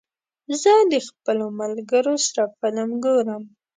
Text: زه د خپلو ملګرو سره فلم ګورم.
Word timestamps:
زه 0.61 0.73
د 0.91 0.93
خپلو 1.07 1.45
ملګرو 1.59 2.15
سره 2.25 2.43
فلم 2.59 2.89
ګورم. 3.05 3.43